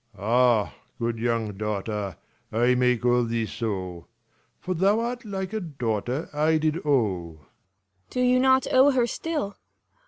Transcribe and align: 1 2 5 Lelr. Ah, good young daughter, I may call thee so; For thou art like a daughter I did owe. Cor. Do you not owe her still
1 0.13 0.17
2 0.17 0.19
5 0.19 0.23
Lelr. 0.23 0.27
Ah, 0.31 0.73
good 0.97 1.19
young 1.19 1.53
daughter, 1.57 2.17
I 2.51 2.73
may 2.73 2.97
call 2.97 3.23
thee 3.23 3.45
so; 3.45 4.07
For 4.59 4.73
thou 4.73 4.99
art 4.99 5.25
like 5.25 5.53
a 5.53 5.59
daughter 5.59 6.27
I 6.33 6.57
did 6.57 6.77
owe. 6.83 7.33
Cor. 7.37 7.47
Do 8.09 8.21
you 8.21 8.39
not 8.39 8.65
owe 8.71 8.89
her 8.89 9.05
still 9.05 9.57